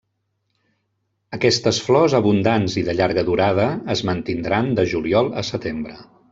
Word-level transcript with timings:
Aquestes 1.37 1.81
flors 1.89 2.15
abundants 2.21 2.79
i 2.83 2.85
de 2.89 2.97
llarga 3.01 3.27
durada 3.29 3.69
es 3.97 4.03
mantindran 4.11 4.75
de 4.81 4.89
juliol 4.95 5.35
a 5.45 5.49
setembre. 5.55 6.03